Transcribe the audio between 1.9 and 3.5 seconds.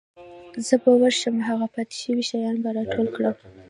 شوي شیان به راټول کړم.